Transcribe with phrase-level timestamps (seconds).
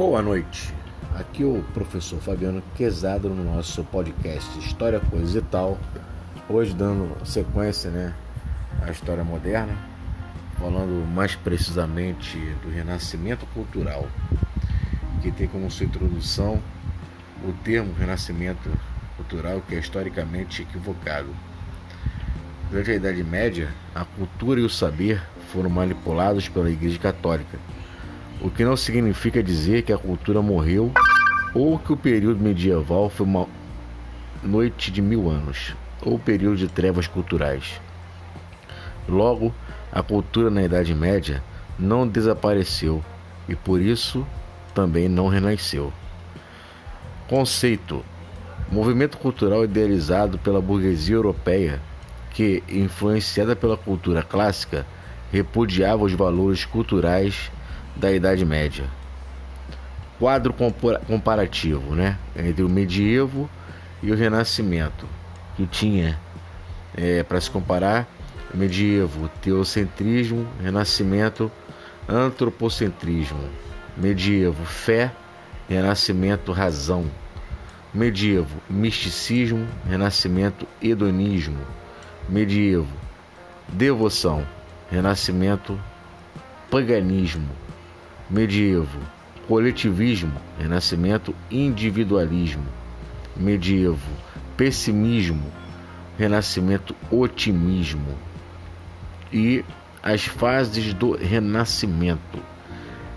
[0.00, 0.72] Boa noite.
[1.14, 5.78] Aqui é o professor Fabiano Quezado no nosso podcast História, Coisa e Tal.
[6.48, 8.14] Hoje dando sequência né,
[8.80, 9.76] à história moderna,
[10.58, 14.08] falando mais precisamente do renascimento cultural,
[15.20, 16.62] que tem como sua introdução
[17.44, 18.70] o termo renascimento
[19.18, 21.28] cultural, que é historicamente equivocado.
[22.70, 25.22] Durante a Idade Média, a cultura e o saber
[25.52, 27.58] foram manipulados pela Igreja Católica
[28.42, 30.92] o que não significa dizer que a cultura morreu
[31.54, 33.46] ou que o período medieval foi uma
[34.42, 37.80] noite de mil anos ou período de trevas culturais.
[39.06, 39.54] Logo,
[39.92, 41.42] a cultura na Idade Média
[41.78, 43.04] não desapareceu
[43.48, 44.26] e por isso
[44.74, 45.92] também não renasceu.
[47.28, 48.02] Conceito:
[48.70, 51.80] movimento cultural idealizado pela burguesia europeia
[52.30, 54.86] que, influenciada pela cultura clássica,
[55.30, 57.50] repudiava os valores culturais
[57.96, 58.84] da Idade Média.
[60.18, 60.54] Quadro
[61.06, 63.48] comparativo, né, entre o medievo
[64.02, 65.06] e o Renascimento,
[65.56, 66.18] que tinha
[66.94, 68.06] é, para se comparar
[68.54, 71.50] medievo, teocentrismo, renascimento,
[72.08, 73.48] antropocentrismo,
[73.96, 75.12] medievo, fé,
[75.68, 77.10] renascimento, razão,
[77.94, 81.64] medievo, misticismo, renascimento, hedonismo,
[82.28, 82.88] medievo,
[83.68, 84.46] devoção,
[84.90, 85.78] renascimento,
[86.70, 87.48] paganismo,
[88.30, 88.98] medievo,
[89.48, 92.66] coletivismo, renascimento, individualismo,
[93.36, 93.98] medievo,
[94.56, 95.50] pessimismo,
[96.16, 98.16] renascimento, otimismo.
[99.32, 99.64] E
[100.02, 102.38] as fases do renascimento.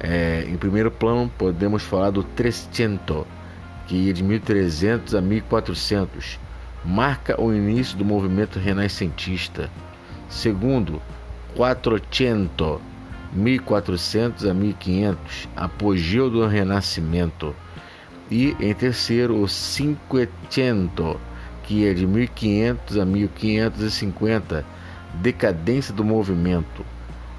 [0.00, 3.26] É, em primeiro plano, podemos falar do Trecento,
[3.86, 6.38] que ia de 1300 a 1400,
[6.84, 9.70] marca o início do movimento renascentista.
[10.28, 11.00] Segundo,
[11.54, 12.80] Quattrocento
[13.34, 17.54] 1400 a 1500, apogeu do Renascimento.
[18.30, 21.20] E em terceiro, o Cinquecento,
[21.64, 24.64] que é de 1500 a 1550,
[25.14, 26.84] decadência do movimento.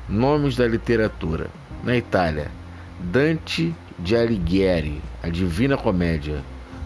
[0.07, 1.49] Nomes da literatura.
[1.83, 2.51] Na Itália,
[2.99, 6.43] Dante de Alighieri, A Divina Comédia,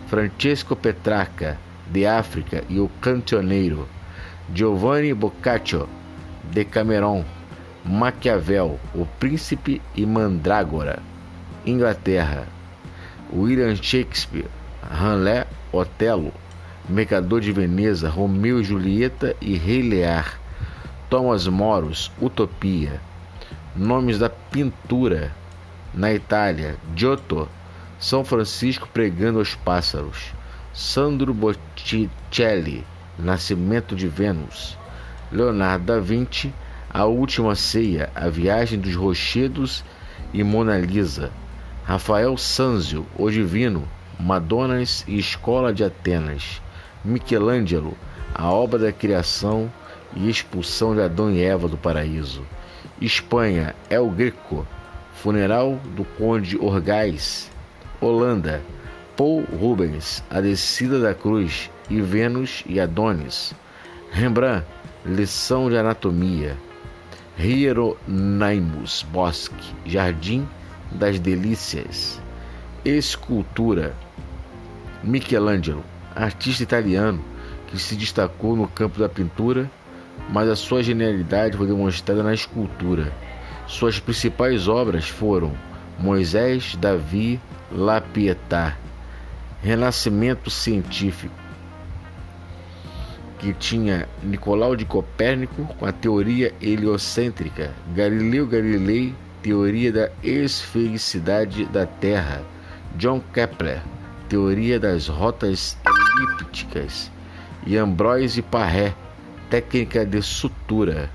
[0.08, 1.58] Francesco Petrarca,
[1.90, 3.88] De África e o Cancioneiro,
[4.54, 5.88] Giovanni Boccaccio,
[6.52, 7.24] Decameron,
[7.92, 11.00] Maquiavel, O Príncipe e Mandrágora,
[11.66, 12.48] Inglaterra,
[13.34, 14.46] William Shakespeare,
[14.88, 16.32] Hamlet, Otelo,
[16.88, 20.40] Mercador de Veneza, Romeu e Julieta e Rei Lear,
[21.10, 23.02] Thomas Moros, Utopia,
[23.76, 25.32] Nomes da Pintura,
[25.92, 27.50] na Itália, Giotto,
[28.00, 30.32] São Francisco pregando aos pássaros,
[30.76, 32.86] Sandro Botticelli,
[33.18, 34.78] Nascimento de Vênus,
[35.32, 36.54] Leonardo da Vinci,
[36.92, 39.84] a Última Ceia, A Viagem dos Rochedos
[40.34, 41.32] e Mona Lisa.
[41.84, 43.88] Rafael Sanzio, O Divino,
[44.20, 46.60] Madonas e Escola de Atenas.
[47.06, 47.96] Michelangelo,
[48.34, 49.72] A Obra da Criação
[50.16, 52.44] e Expulsão de Adão e Eva do Paraíso.
[53.00, 54.66] Espanha, El Greco,
[55.14, 57.52] Funeral do Conde Orgaz.
[58.02, 58.64] Holanda,
[59.16, 63.54] Paul Rubens, A Descida da Cruz e Vênus e Adonis.
[64.10, 64.66] Rembrandt,
[65.06, 66.58] Lição de Anatomia.
[67.40, 70.46] Hieronymus Bosque, Jardim
[70.92, 72.22] das Delícias,
[72.84, 73.96] Escultura.
[75.02, 75.82] Michelangelo,
[76.14, 77.24] artista italiano
[77.68, 79.72] que se destacou no campo da pintura,
[80.30, 83.14] mas a sua genialidade foi demonstrada na escultura.
[83.66, 85.54] Suas principais obras foram
[85.98, 87.40] Moisés, Davi,
[87.72, 88.76] La Pietà,
[89.64, 91.34] Renascimento Científico,
[93.40, 101.86] que tinha Nicolau de Copérnico com a teoria heliocêntrica, Galileu Galilei, teoria da esfericidade da
[101.86, 102.44] Terra,
[102.98, 103.82] John Kepler,
[104.28, 107.10] teoria das rotas elípticas,
[107.66, 108.94] e Ambroise Paré,
[109.50, 111.10] técnica de sutura.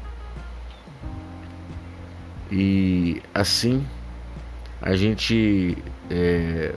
[2.51, 3.87] E assim
[4.81, 5.77] a gente
[6.11, 6.75] é,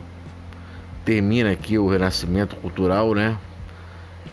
[1.06, 3.38] termina aqui o renascimento cultural, né?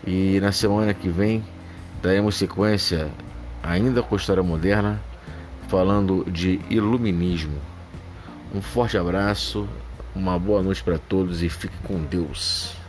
[0.05, 1.43] E na semana que vem
[2.01, 3.09] daremos sequência
[3.63, 5.01] ainda com história moderna,
[5.67, 7.59] falando de iluminismo.
[8.53, 9.67] Um forte abraço,
[10.15, 12.84] uma boa noite para todos e fique com Deus.